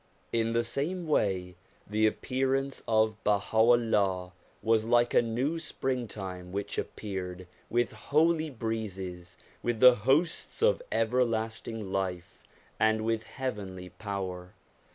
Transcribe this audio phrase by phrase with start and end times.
[0.33, 1.57] In the same way,
[1.87, 4.31] the appearance of Baha'ullah
[4.63, 11.91] was like a new springtime which appeared with holy breezes, with the hosts of everlasting
[11.91, 12.41] life,
[12.79, 14.55] and with heavenly power.